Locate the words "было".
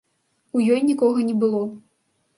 1.47-1.61